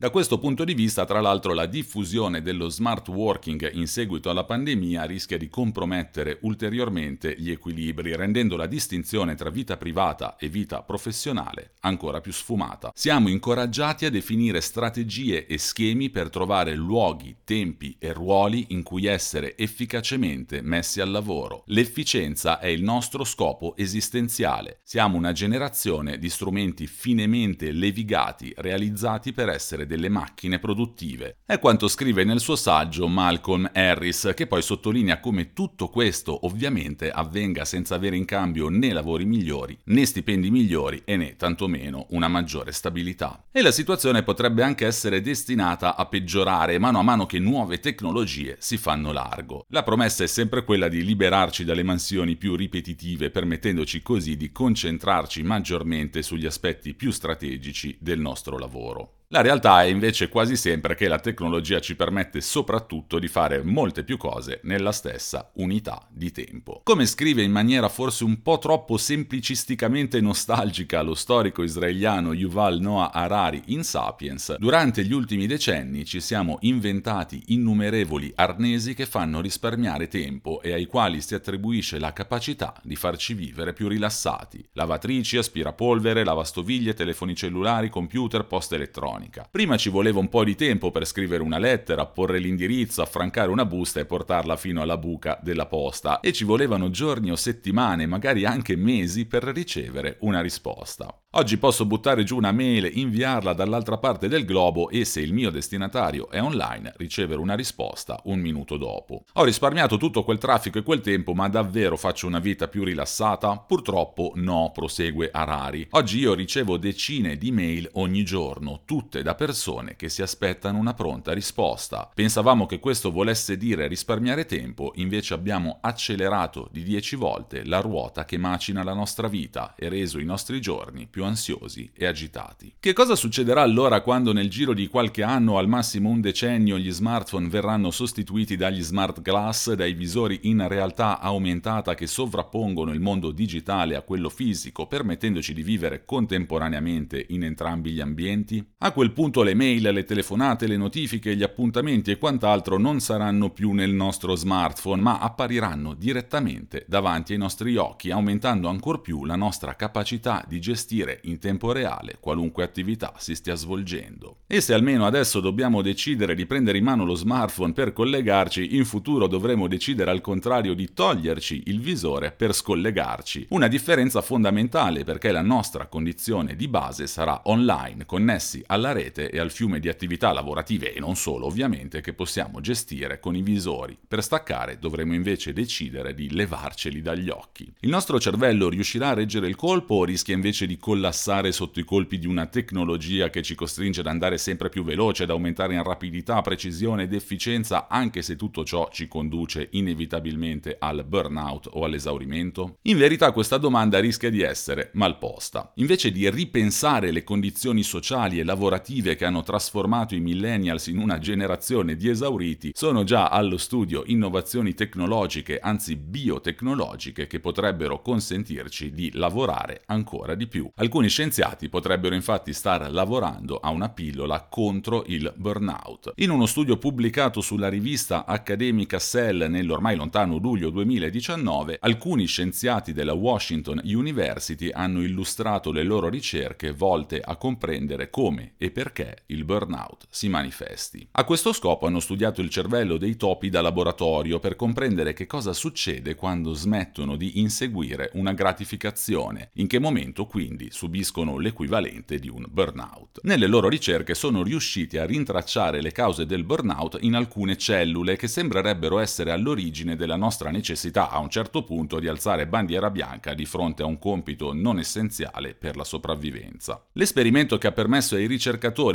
Da 0.00 0.10
questo 0.10 0.38
punto 0.38 0.62
di 0.62 0.74
vista, 0.74 1.04
tra 1.04 1.20
l'altro, 1.20 1.54
la 1.54 1.66
diffusione 1.66 2.40
dello 2.40 2.68
smart 2.68 3.08
working 3.08 3.68
in 3.72 3.88
seguito 3.88 4.30
alla 4.30 4.44
pandemia 4.44 5.02
rischia 5.02 5.36
di 5.36 5.48
compromettere 5.48 6.38
ulteriormente 6.42 7.34
gli 7.36 7.50
equilibri, 7.50 8.14
rendendo 8.14 8.54
la 8.54 8.66
distinzione 8.66 9.34
tra 9.34 9.50
vita 9.50 9.76
privata 9.76 10.36
e 10.36 10.48
vita 10.48 10.82
professionale 10.82 11.72
ancora 11.80 12.20
più 12.20 12.30
sfumata. 12.32 12.92
Siamo 12.94 13.28
incoraggiati 13.28 14.04
a 14.04 14.10
definire 14.10 14.60
strategie 14.60 15.46
e 15.46 15.58
schemi 15.58 16.10
per 16.10 16.30
trovare 16.30 16.76
luoghi, 16.76 17.38
tempi 17.42 17.96
e 17.98 18.12
ruoli 18.12 18.66
in 18.68 18.84
cui 18.84 19.06
essere 19.06 19.56
efficacemente 19.56 20.62
messi 20.62 21.00
al 21.00 21.10
lavoro. 21.10 21.64
L'efficienza 21.66 22.60
è 22.60 22.68
il 22.68 22.84
nostro 22.84 23.24
scopo 23.24 23.74
esistenziale. 23.76 24.78
Siamo 24.84 25.16
una 25.16 25.32
generazione 25.32 26.18
di 26.18 26.28
strumenti 26.28 26.86
finemente 26.86 27.72
levigati 27.72 28.54
realizzati 28.58 29.32
per 29.32 29.48
essere 29.48 29.86
delle 29.88 30.08
macchine 30.08 30.60
produttive. 30.60 31.38
È 31.44 31.58
quanto 31.58 31.88
scrive 31.88 32.22
nel 32.22 32.38
suo 32.38 32.54
saggio 32.54 33.08
Malcolm 33.08 33.68
Harris, 33.72 34.30
che 34.36 34.46
poi 34.46 34.62
sottolinea 34.62 35.18
come 35.18 35.52
tutto 35.52 35.88
questo 35.88 36.46
ovviamente 36.46 37.10
avvenga 37.10 37.64
senza 37.64 37.96
avere 37.96 38.16
in 38.16 38.24
cambio 38.24 38.68
né 38.68 38.92
lavori 38.92 39.24
migliori, 39.24 39.76
né 39.86 40.04
stipendi 40.04 40.52
migliori 40.52 41.02
e 41.04 41.16
né 41.16 41.34
tantomeno 41.34 42.06
una 42.10 42.28
maggiore 42.28 42.70
stabilità. 42.70 43.42
E 43.50 43.62
la 43.62 43.72
situazione 43.72 44.22
potrebbe 44.22 44.62
anche 44.62 44.86
essere 44.86 45.20
destinata 45.20 45.96
a 45.96 46.06
peggiorare 46.06 46.78
mano 46.78 47.00
a 47.00 47.02
mano 47.02 47.26
che 47.26 47.40
nuove 47.40 47.80
tecnologie 47.80 48.56
si 48.60 48.76
fanno 48.76 49.10
largo. 49.10 49.64
La 49.70 49.82
promessa 49.82 50.22
è 50.22 50.26
sempre 50.28 50.62
quella 50.62 50.88
di 50.88 51.02
liberarci 51.02 51.64
dalle 51.64 51.82
mansioni 51.82 52.36
più 52.36 52.54
ripetitive, 52.54 53.30
permettendoci 53.30 54.02
così 54.02 54.36
di 54.36 54.52
concentrarci 54.52 55.42
maggiormente 55.42 56.22
sugli 56.22 56.46
aspetti 56.46 56.92
più 56.94 57.10
strategici 57.10 57.96
del 57.98 58.20
nostro 58.20 58.58
lavoro. 58.58 59.17
La 59.30 59.42
realtà 59.42 59.82
è 59.82 59.88
invece 59.88 60.30
quasi 60.30 60.56
sempre 60.56 60.94
che 60.94 61.06
la 61.06 61.18
tecnologia 61.18 61.80
ci 61.80 61.94
permette 61.94 62.40
soprattutto 62.40 63.18
di 63.18 63.28
fare 63.28 63.62
molte 63.62 64.02
più 64.02 64.16
cose 64.16 64.60
nella 64.62 64.90
stessa 64.90 65.50
unità 65.56 66.08
di 66.10 66.32
tempo. 66.32 66.80
Come 66.82 67.04
scrive 67.04 67.42
in 67.42 67.50
maniera 67.50 67.90
forse 67.90 68.24
un 68.24 68.40
po' 68.40 68.56
troppo 68.56 68.96
semplicisticamente 68.96 70.22
nostalgica 70.22 71.02
lo 71.02 71.14
storico 71.14 71.62
israeliano 71.62 72.32
Yuval 72.32 72.80
Noah 72.80 73.12
Harari 73.12 73.64
in 73.66 73.84
Sapiens, 73.84 74.56
durante 74.56 75.04
gli 75.04 75.12
ultimi 75.12 75.46
decenni 75.46 76.06
ci 76.06 76.20
siamo 76.20 76.56
inventati 76.62 77.42
innumerevoli 77.48 78.32
arnesi 78.34 78.94
che 78.94 79.04
fanno 79.04 79.42
risparmiare 79.42 80.08
tempo 80.08 80.62
e 80.62 80.72
ai 80.72 80.86
quali 80.86 81.20
si 81.20 81.34
attribuisce 81.34 81.98
la 81.98 82.14
capacità 82.14 82.80
di 82.82 82.96
farci 82.96 83.34
vivere 83.34 83.74
più 83.74 83.88
rilassati. 83.88 84.66
Lavatrici, 84.72 85.36
aspirapolvere, 85.36 86.24
lavastoviglie, 86.24 86.94
telefoni 86.94 87.34
cellulari, 87.34 87.90
computer, 87.90 88.46
posta 88.46 88.76
elettronica 88.76 89.16
elettronica. 89.18 89.46
Prima 89.50 89.76
ci 89.76 89.90
voleva 89.90 90.18
un 90.18 90.28
po' 90.28 90.44
di 90.44 90.54
tempo 90.54 90.90
per 90.90 91.04
scrivere 91.04 91.42
una 91.42 91.58
lettera, 91.58 92.06
porre 92.06 92.38
l'indirizzo, 92.38 93.02
affrancare 93.02 93.50
una 93.50 93.64
busta 93.64 94.00
e 94.00 94.04
portarla 94.04 94.56
fino 94.56 94.80
alla 94.80 94.96
buca 94.96 95.38
della 95.42 95.66
posta 95.66 96.20
e 96.20 96.32
ci 96.32 96.44
volevano 96.44 96.90
giorni 96.90 97.30
o 97.30 97.36
settimane, 97.36 98.06
magari 98.06 98.44
anche 98.44 98.76
mesi 98.76 99.26
per 99.26 99.44
ricevere 99.44 100.16
una 100.20 100.40
risposta. 100.40 101.12
Oggi 101.32 101.58
posso 101.58 101.84
buttare 101.84 102.24
giù 102.24 102.36
una 102.36 102.52
mail, 102.52 102.90
inviarla 102.90 103.52
dall'altra 103.52 103.98
parte 103.98 104.28
del 104.28 104.44
globo 104.44 104.88
e 104.88 105.04
se 105.04 105.20
il 105.20 105.34
mio 105.34 105.50
destinatario 105.50 106.30
è 106.30 106.40
online 106.40 106.94
ricevere 106.96 107.38
una 107.38 107.54
risposta 107.54 108.18
un 108.24 108.40
minuto 108.40 108.78
dopo. 108.78 109.24
Ho 109.34 109.44
risparmiato 109.44 109.98
tutto 109.98 110.24
quel 110.24 110.38
traffico 110.38 110.78
e 110.78 110.82
quel 110.82 111.00
tempo, 111.00 111.34
ma 111.34 111.48
davvero 111.48 111.96
faccio 111.96 112.26
una 112.26 112.38
vita 112.38 112.68
più 112.68 112.82
rilassata? 112.82 113.58
Purtroppo 113.58 114.32
no, 114.36 114.70
prosegue 114.72 115.28
Harari. 115.30 115.86
Oggi 115.90 116.18
io 116.18 116.32
ricevo 116.32 116.78
decine 116.78 117.36
di 117.36 117.52
mail 117.52 117.88
ogni 117.94 118.24
giorno, 118.24 118.80
tutte 118.86 119.07
da 119.08 119.34
persone 119.34 119.96
che 119.96 120.08
si 120.08 120.22
aspettano 120.22 120.78
una 120.78 120.94
pronta 120.94 121.32
risposta. 121.32 122.10
Pensavamo 122.14 122.66
che 122.66 122.78
questo 122.78 123.10
volesse 123.10 123.56
dire 123.56 123.86
risparmiare 123.86 124.44
tempo, 124.44 124.92
invece 124.96 125.34
abbiamo 125.34 125.78
accelerato 125.80 126.68
di 126.70 126.82
10 126.82 127.16
volte 127.16 127.64
la 127.64 127.80
ruota 127.80 128.24
che 128.24 128.36
macina 128.36 128.82
la 128.82 128.92
nostra 128.92 129.28
vita 129.28 129.74
e 129.76 129.88
reso 129.88 130.18
i 130.18 130.24
nostri 130.24 130.60
giorni 130.60 131.06
più 131.06 131.24
ansiosi 131.24 131.90
e 131.94 132.06
agitati. 132.06 132.74
Che 132.78 132.92
cosa 132.92 133.14
succederà 133.14 133.62
allora 133.62 134.02
quando 134.02 134.32
nel 134.32 134.50
giro 134.50 134.74
di 134.74 134.88
qualche 134.88 135.22
anno 135.22 135.58
al 135.58 135.68
massimo 135.68 136.10
un 136.10 136.20
decennio 136.20 136.78
gli 136.78 136.90
smartphone 136.90 137.48
verranno 137.48 137.90
sostituiti 137.90 138.56
dagli 138.56 138.82
smart 138.82 139.22
glass, 139.22 139.72
dai 139.72 139.94
visori 139.94 140.40
in 140.42 140.66
realtà 140.68 141.20
aumentata 141.20 141.94
che 141.94 142.06
sovrappongono 142.06 142.92
il 142.92 143.00
mondo 143.00 143.30
digitale 143.30 143.96
a 143.96 144.02
quello 144.02 144.28
fisico, 144.28 144.86
permettendoci 144.86 145.54
di 145.54 145.62
vivere 145.62 146.04
contemporaneamente 146.04 147.24
in 147.28 147.44
entrambi 147.44 147.92
gli 147.92 148.00
ambienti? 148.00 148.64
A 148.78 148.92
quel 148.98 149.12
punto 149.12 149.44
le 149.44 149.54
mail, 149.54 149.90
le 149.92 150.02
telefonate, 150.02 150.66
le 150.66 150.76
notifiche, 150.76 151.36
gli 151.36 151.44
appuntamenti 151.44 152.10
e 152.10 152.18
quant'altro 152.18 152.78
non 152.78 152.98
saranno 152.98 153.50
più 153.50 153.70
nel 153.70 153.92
nostro 153.92 154.34
smartphone, 154.34 155.00
ma 155.00 155.20
appariranno 155.20 155.94
direttamente 155.94 156.84
davanti 156.88 157.30
ai 157.30 157.38
nostri 157.38 157.76
occhi, 157.76 158.10
aumentando 158.10 158.66
ancor 158.68 159.00
più 159.00 159.24
la 159.24 159.36
nostra 159.36 159.76
capacità 159.76 160.44
di 160.48 160.58
gestire 160.58 161.20
in 161.26 161.38
tempo 161.38 161.70
reale 161.70 162.16
qualunque 162.18 162.64
attività 162.64 163.12
si 163.18 163.36
stia 163.36 163.54
svolgendo. 163.54 164.38
E 164.48 164.60
se 164.60 164.74
almeno 164.74 165.06
adesso 165.06 165.38
dobbiamo 165.38 165.80
decidere 165.80 166.34
di 166.34 166.44
prendere 166.44 166.78
in 166.78 166.84
mano 166.84 167.04
lo 167.04 167.14
smartphone 167.14 167.74
per 167.74 167.92
collegarci, 167.92 168.74
in 168.74 168.84
futuro 168.84 169.28
dovremo 169.28 169.68
decidere 169.68 170.10
al 170.10 170.20
contrario 170.20 170.74
di 170.74 170.92
toglierci 170.92 171.62
il 171.66 171.78
visore 171.80 172.32
per 172.32 172.52
scollegarci. 172.52 173.46
Una 173.50 173.68
differenza 173.68 174.22
fondamentale 174.22 175.04
perché 175.04 175.30
la 175.30 175.42
nostra 175.42 175.86
condizione 175.86 176.56
di 176.56 176.66
base 176.66 177.06
sarà 177.06 177.42
online, 177.44 178.04
connessi 178.04 178.60
alla 178.66 178.86
rete 178.92 179.30
e 179.30 179.38
al 179.38 179.50
fiume 179.50 179.80
di 179.80 179.88
attività 179.88 180.32
lavorative 180.32 180.92
e 180.92 181.00
non 181.00 181.16
solo 181.16 181.46
ovviamente 181.46 182.00
che 182.00 182.14
possiamo 182.14 182.60
gestire 182.60 183.20
con 183.20 183.36
i 183.36 183.42
visori. 183.42 183.96
Per 184.06 184.22
staccare 184.22 184.78
dovremo 184.78 185.14
invece 185.14 185.52
decidere 185.52 186.14
di 186.14 186.30
levarceli 186.30 187.02
dagli 187.02 187.28
occhi. 187.28 187.70
Il 187.80 187.90
nostro 187.90 188.18
cervello 188.18 188.68
riuscirà 188.68 189.08
a 189.08 189.14
reggere 189.14 189.48
il 189.48 189.56
colpo 189.56 189.96
o 189.96 190.04
rischia 190.04 190.34
invece 190.34 190.66
di 190.66 190.76
collassare 190.78 191.52
sotto 191.52 191.80
i 191.80 191.84
colpi 191.84 192.18
di 192.18 192.26
una 192.26 192.46
tecnologia 192.46 193.30
che 193.30 193.42
ci 193.42 193.54
costringe 193.54 194.00
ad 194.00 194.06
andare 194.06 194.38
sempre 194.38 194.68
più 194.68 194.84
veloce, 194.84 195.24
ad 195.24 195.30
aumentare 195.30 195.74
in 195.74 195.82
rapidità, 195.82 196.40
precisione 196.40 197.02
ed 197.02 197.12
efficienza, 197.12 197.88
anche 197.88 198.22
se 198.22 198.36
tutto 198.36 198.64
ciò 198.64 198.88
ci 198.90 199.08
conduce 199.08 199.68
inevitabilmente 199.72 200.76
al 200.78 201.04
burnout 201.04 201.68
o 201.72 201.84
all'esaurimento? 201.84 202.78
In 202.82 202.96
verità 202.96 203.32
questa 203.32 203.58
domanda 203.58 203.98
rischia 203.98 204.30
di 204.30 204.40
essere 204.40 204.90
malposta. 204.94 205.72
Invece 205.76 206.10
di 206.10 206.28
ripensare 206.30 207.10
le 207.10 207.24
condizioni 207.24 207.82
sociali 207.82 208.38
e 208.38 208.44
lavorative 208.44 208.76
che 208.80 209.24
hanno 209.24 209.42
trasformato 209.42 210.14
i 210.14 210.20
millennials 210.20 210.86
in 210.86 210.98
una 210.98 211.18
generazione 211.18 211.96
di 211.96 212.08
esauriti, 212.08 212.72
sono 212.74 213.04
già 213.04 213.28
allo 213.28 213.56
studio 213.56 214.02
innovazioni 214.06 214.74
tecnologiche, 214.74 215.58
anzi 215.58 215.96
biotecnologiche, 215.96 217.26
che 217.26 217.40
potrebbero 217.40 218.00
consentirci 218.00 218.92
di 218.92 219.10
lavorare 219.14 219.82
ancora 219.86 220.34
di 220.34 220.46
più. 220.46 220.70
Alcuni 220.76 221.08
scienziati 221.08 221.68
potrebbero 221.68 222.14
infatti 222.14 222.52
star 222.52 222.90
lavorando 222.90 223.58
a 223.58 223.70
una 223.70 223.88
pillola 223.88 224.46
contro 224.48 225.04
il 225.06 225.32
burnout. 225.36 226.12
In 226.16 226.30
uno 226.30 226.46
studio 226.46 226.76
pubblicato 226.76 227.40
sulla 227.40 227.68
rivista 227.68 228.24
accademica 228.26 228.98
Cell 228.98 229.44
nell'ormai 229.48 229.96
lontano 229.96 230.36
luglio 230.36 230.70
2019, 230.70 231.78
alcuni 231.80 232.26
scienziati 232.26 232.92
della 232.92 233.14
Washington 233.14 233.80
University 233.84 234.70
hanno 234.70 235.02
illustrato 235.02 235.72
le 235.72 235.82
loro 235.82 236.08
ricerche 236.08 236.72
volte 236.72 237.20
a 237.20 237.36
comprendere 237.36 238.10
come 238.10 238.54
e 238.56 238.67
perché 238.70 239.24
il 239.26 239.44
burnout 239.44 240.06
si 240.10 240.28
manifesti. 240.28 241.08
A 241.12 241.24
questo 241.24 241.52
scopo 241.52 241.86
hanno 241.86 242.00
studiato 242.00 242.40
il 242.40 242.50
cervello 242.50 242.96
dei 242.96 243.16
topi 243.16 243.48
da 243.48 243.60
laboratorio 243.60 244.38
per 244.38 244.56
comprendere 244.56 245.12
che 245.12 245.26
cosa 245.26 245.52
succede 245.52 246.14
quando 246.14 246.52
smettono 246.52 247.16
di 247.16 247.40
inseguire 247.40 248.10
una 248.14 248.32
gratificazione, 248.32 249.50
in 249.54 249.66
che 249.66 249.78
momento 249.78 250.26
quindi 250.26 250.68
subiscono 250.70 251.38
l'equivalente 251.38 252.18
di 252.18 252.28
un 252.28 252.44
burnout. 252.48 253.20
Nelle 253.22 253.46
loro 253.46 253.68
ricerche 253.68 254.14
sono 254.14 254.42
riusciti 254.42 254.98
a 254.98 255.04
rintracciare 255.04 255.80
le 255.80 255.92
cause 255.92 256.26
del 256.26 256.44
burnout 256.44 256.98
in 257.00 257.14
alcune 257.14 257.56
cellule 257.56 258.16
che 258.16 258.28
sembrerebbero 258.28 258.98
essere 258.98 259.30
all'origine 259.30 259.96
della 259.96 260.16
nostra 260.16 260.50
necessità 260.50 261.10
a 261.10 261.18
un 261.18 261.30
certo 261.30 261.64
punto 261.64 261.98
di 261.98 262.08
alzare 262.08 262.46
bandiera 262.46 262.90
bianca 262.90 263.34
di 263.34 263.44
fronte 263.44 263.82
a 263.82 263.86
un 263.86 263.98
compito 263.98 264.52
non 264.52 264.78
essenziale 264.78 265.54
per 265.54 265.76
la 265.76 265.84
sopravvivenza. 265.84 266.86
L'esperimento 266.92 267.58
che 267.58 267.66
ha 267.66 267.72
permesso 267.72 268.14
ai 268.14 268.26
ricercatori 268.26 268.47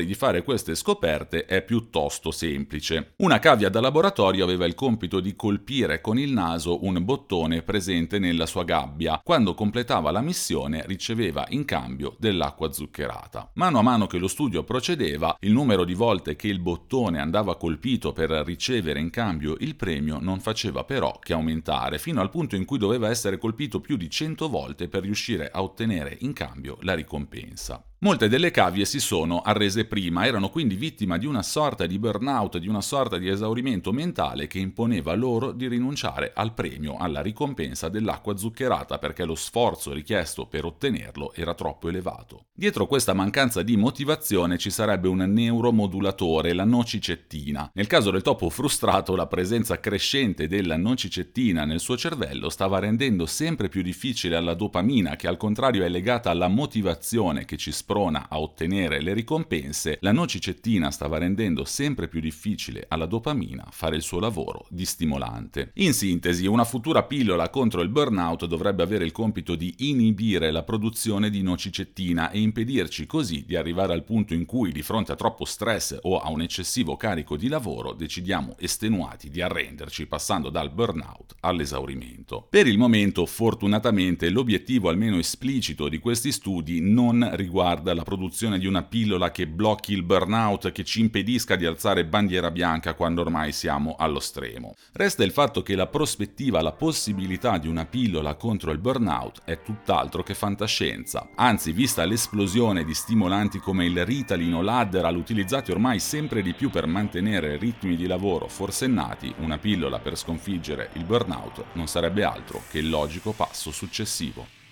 di 0.06 0.14
fare 0.16 0.44
queste 0.44 0.74
scoperte 0.74 1.46
è 1.46 1.62
piuttosto 1.62 2.32
semplice. 2.32 3.14
Una 3.18 3.40
cavia 3.40 3.70
da 3.70 3.80
laboratorio 3.80 4.44
aveva 4.44 4.66
il 4.66 4.74
compito 4.74 5.20
di 5.20 5.36
colpire 5.36 6.02
con 6.02 6.18
il 6.18 6.32
naso 6.32 6.84
un 6.86 7.04
bottone 7.04 7.62
presente 7.62 8.18
nella 8.18 8.46
sua 8.46 8.64
gabbia. 8.64 9.22
Quando 9.24 9.54
completava 9.54 10.10
la 10.12 10.22
missione 10.22 10.84
riceveva 10.88 11.46
in 11.50 11.66
cambio 11.66 12.16
dell'acqua 12.18 12.72
zuccherata. 12.72 13.52
Mano 13.56 13.80
a 13.80 13.84
mano 13.84 14.08
che 14.08 14.18
lo 14.18 14.28
studio 14.28 14.64
procedeva, 14.64 15.36
il 15.42 15.52
numero 15.52 15.84
di 15.84 15.94
volte 15.94 16.36
che 16.36 16.48
il 16.48 16.60
bottone 16.60 17.20
andava 17.20 17.56
colpito 17.56 18.12
per 18.12 18.30
ricevere 18.46 19.00
in 19.00 19.10
cambio 19.10 19.56
il 19.60 19.76
premio 19.76 20.18
non 20.20 20.40
faceva 20.40 20.84
però 20.84 21.20
che 21.20 21.34
aumentare, 21.34 22.00
fino 22.00 22.22
al 22.22 22.30
punto 22.30 22.56
in 22.56 22.66
cui 22.66 22.78
doveva 22.78 23.10
essere 23.10 23.38
colpito 23.38 23.80
più 23.80 23.98
di 23.98 24.10
100 24.10 24.50
volte 24.50 24.88
per 24.88 25.04
riuscire 25.04 25.50
a 25.52 25.62
ottenere 25.62 26.18
in 26.22 26.34
cambio 26.34 26.78
la 26.82 26.94
ricompensa. 26.94 27.84
Molte 28.04 28.28
delle 28.28 28.52
cavie 28.52 28.84
si 28.84 29.00
sono 29.00 29.40
arrese 29.40 29.86
prima, 29.86 30.26
erano 30.26 30.50
quindi 30.50 30.76
vittima 30.76 31.18
di 31.18 31.26
una 31.26 31.42
sorta 31.42 31.86
di 31.86 31.98
burnout, 31.98 32.58
di 32.58 32.68
una 32.68 32.82
sorta 32.82 33.18
di 33.18 33.30
esaurimento 33.30 33.94
mentale 33.94 34.46
che 34.46 34.60
imponeva 34.60 35.14
loro 35.14 35.54
di 35.54 35.70
rinunciare 35.70 36.34
al 36.36 36.54
premio, 36.54 36.98
alla 36.98 37.22
ricompensa 37.22 37.88
dell'acqua 37.88 38.36
zuccherata 38.36 38.98
perché 38.98 39.24
lo 39.24 39.36
sforzo 39.36 39.94
richiesto 39.94 40.48
per 40.48 40.66
ottenerlo 40.66 41.32
era 41.34 41.54
troppo 41.54 41.88
elevato. 41.88 42.48
Dietro 42.54 42.88
questa 42.88 43.14
mancanza 43.14 43.62
di 43.62 43.78
motivazione 43.78 44.58
ci 44.58 44.70
sarebbe 44.70 45.08
un 45.08 45.20
neuromodulatore, 45.20 46.52
la 46.52 46.66
nocicettina. 46.66 47.72
Nel 47.74 47.88
caso 47.88 48.12
del 48.12 48.22
topo 48.22 48.50
frustrato, 48.50 49.16
la 49.16 49.28
presenza 49.28 49.80
crescente 49.80 50.50
della 50.50 50.76
nocicettina 50.76 51.64
nel 51.64 51.80
suo 51.80 51.96
cervello 51.96 52.50
stava 52.50 52.80
rendendo 52.80 53.26
sempre 53.26 53.70
più 53.70 53.82
difficile 53.82 54.36
alla 54.36 54.56
dopamina, 54.56 55.16
che 55.16 55.30
al 55.30 55.38
contrario 55.38 55.86
è 55.86 55.88
legata 55.88 56.30
alla 56.30 56.50
motivazione 56.50 57.46
che 57.46 57.56
ci 57.56 57.72
sprona 57.72 57.92
sprona 57.94 58.26
a 58.28 58.40
ottenere 58.40 59.02
le 59.02 59.14
ricompense, 59.14 60.00
la 60.02 60.12
nocicettina 60.12 60.90
stava 60.90 61.20
rendendo 61.20 61.64
sempre 61.64 62.08
più 62.08 62.20
difficile 62.20 62.86
alla 62.88 63.06
dopamina 63.06 63.68
fare 63.70 63.96
il 63.96 64.02
suo 64.02 64.20
lavoro 64.20 64.66
di 64.70 64.84
stimolante. 64.84 65.74
In 65.76 65.94
sintesi, 65.94 66.48
una 66.48 66.64
futura 66.64 67.04
pillola 67.04 67.50
contro 67.50 67.82
il 67.82 67.90
burnout 67.90 68.48
dovrebbe 68.48 68.82
avere 68.82 69.06
il 69.06 69.12
compito 69.12 69.54
di 69.54 69.76
inibire 69.90 70.50
la 70.50 70.64
produzione 70.64 71.30
di 71.30 71.44
nocicettina 71.44 72.32
e 72.32 72.40
impedirci 72.40 73.06
così 73.06 73.44
di 73.46 73.56
arrivare 73.56 73.94
al 73.94 74.04
punto 74.04 74.34
in 74.34 74.46
cui, 74.46 74.72
di 74.72 74.82
fronte 74.82 75.12
a 75.12 75.16
troppo 75.16 75.46
stress 75.46 75.96
o 76.02 76.18
a 76.18 76.32
un 76.32 76.42
eccessivo 76.42 76.98
carico 76.98 77.38
di 77.38 77.48
lavoro, 77.48 77.94
decidiamo 77.94 78.56
estenuati 78.58 79.30
di 79.30 79.40
arrenderci 79.40 80.08
passando 80.08 80.50
dal 80.50 80.72
burnout 80.72 81.36
all'esaurimento. 81.42 82.48
Per 82.50 82.66
il 82.66 82.80
momento, 82.80 83.28
fortunatamente, 83.28 84.32
l'obiettivo 84.32 84.90
almeno 84.90 85.20
esplicito 85.20 85.88
di 85.88 86.00
questi 86.00 86.32
studi 86.32 86.82
non 86.82 87.30
riguarda 87.34 87.83
riguarda 87.84 87.94
la 87.94 88.04
produzione 88.04 88.58
di 88.58 88.66
una 88.66 88.84
pillola 88.84 89.30
che 89.32 89.46
blocchi 89.46 89.92
il 89.92 90.04
burnout, 90.04 90.72
che 90.72 90.86
ci 90.86 91.02
impedisca 91.02 91.58
di 91.58 91.66
alzare 91.66 92.06
bandiera 92.06 92.50
bianca 92.50 92.94
quando 92.94 93.22
ormai 93.22 93.52
siamo 93.52 93.96
allo 93.98 94.20
stremo. 94.20 94.76
Resta 94.94 95.24
il 95.24 95.32
fatto 95.32 95.62
che 95.62 95.76
la 95.76 95.88
prospettiva, 95.88 96.62
la 96.62 96.72
possibilità 96.72 97.58
di 97.58 97.68
una 97.68 97.86
pillola 97.86 98.36
contro 98.36 98.72
il 98.72 98.80
burnout 98.80 99.42
è 99.44 99.62
tutt'altro 99.62 100.24
che 100.24 100.34
fantascienza. 100.34 101.30
Anzi, 101.36 101.74
vista 101.74 102.06
l'esplosione 102.06 102.86
di 102.86 102.94
stimolanti 102.94 103.60
come 103.60 103.86
il 103.86 104.06
Ritalin 104.06 104.56
o 104.56 104.62
l'Adderal 104.62 105.18
utilizzati 105.18 105.72
ormai 105.72 106.00
sempre 106.00 106.42
di 106.42 106.54
più 106.54 106.70
per 106.70 106.88
mantenere 106.88 107.58
ritmi 107.58 107.96
di 107.96 108.08
lavoro 108.08 108.48
forsennati, 108.48 109.34
una 109.40 109.58
pillola 109.58 110.00
per 110.00 110.18
sconfiggere 110.18 110.90
il 110.94 111.04
burnout 111.04 111.66
non 111.74 111.88
sarebbe 111.88 112.24
altro 112.24 112.62
che 112.70 112.80
il 112.80 112.90
logico 112.90 113.32
passo 113.34 113.72
successivo. 113.72 114.63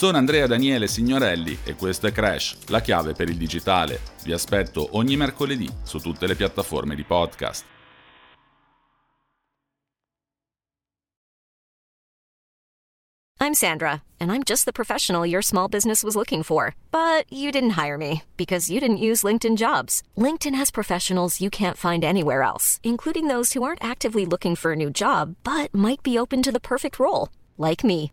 Sono 0.00 0.16
Andrea 0.16 0.46
Daniele 0.46 0.88
Signorelli 0.88 1.58
e 1.62 1.74
questo 1.74 2.06
è 2.06 2.10
Crash, 2.10 2.56
la 2.68 2.80
chiave 2.80 3.12
per 3.12 3.28
il 3.28 3.36
digitale. 3.36 4.00
Vi 4.24 4.32
aspetto 4.32 4.96
ogni 4.96 5.14
mercoledì 5.14 5.68
su 5.82 5.98
tutte 5.98 6.26
le 6.26 6.36
piattaforme 6.36 6.94
di 6.94 7.04
podcast. 7.04 7.66
I'm 13.42 13.52
Sandra, 13.52 14.00
and 14.18 14.32
I'm 14.32 14.42
just 14.42 14.64
the 14.64 14.72
professional 14.72 15.26
your 15.26 15.42
small 15.42 15.68
business 15.68 16.02
was 16.02 16.16
looking 16.16 16.42
for. 16.42 16.74
But 16.90 17.30
you 17.30 17.50
didn't 17.52 17.78
hire 17.78 17.98
me 17.98 18.22
because 18.38 18.70
you 18.70 18.80
didn't 18.80 19.02
use 19.02 19.22
LinkedIn 19.22 19.58
jobs. 19.58 20.02
LinkedIn 20.16 20.54
has 20.54 20.70
professionals 20.70 21.42
you 21.42 21.50
can't 21.50 21.76
find 21.76 22.02
anywhere 22.02 22.40
else, 22.40 22.80
including 22.82 23.28
those 23.28 23.52
who 23.52 23.62
aren't 23.62 23.84
actively 23.84 24.24
looking 24.24 24.56
for 24.56 24.72
a 24.72 24.76
new 24.76 24.88
job 24.88 25.36
but 25.44 25.74
might 25.74 26.02
be 26.02 26.18
open 26.18 26.40
to 26.40 26.50
the 26.50 26.58
perfect 26.58 26.98
role, 26.98 27.28
like 27.58 27.84
me. 27.84 28.12